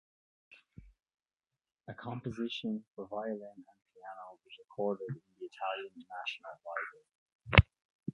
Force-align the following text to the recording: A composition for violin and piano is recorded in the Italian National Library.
A 1.87 1.93
composition 1.93 2.83
for 2.95 3.07
violin 3.07 3.37
and 3.37 3.65
piano 3.93 4.39
is 4.47 4.57
recorded 4.67 5.09
in 5.09 5.21
the 5.39 5.45
Italian 5.45 5.93
National 6.09 6.53
Library. 6.65 7.67